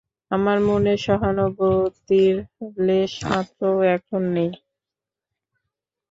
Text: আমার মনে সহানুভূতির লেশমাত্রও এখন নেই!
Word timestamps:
আমার 0.31 0.57
মনে 0.69 0.93
সহানুভূতির 1.05 2.35
লেশমাত্রও 2.79 3.77
এখন 3.95 4.21
নেই! 4.35 4.51